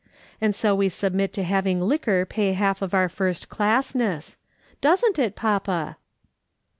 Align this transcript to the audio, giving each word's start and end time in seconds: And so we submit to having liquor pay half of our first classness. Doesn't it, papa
And 0.41 0.55
so 0.55 0.73
we 0.73 0.89
submit 0.89 1.31
to 1.33 1.43
having 1.43 1.79
liquor 1.79 2.25
pay 2.25 2.53
half 2.53 2.81
of 2.81 2.95
our 2.95 3.07
first 3.07 3.49
classness. 3.49 4.35
Doesn't 4.81 5.19
it, 5.19 5.35
papa 5.35 5.97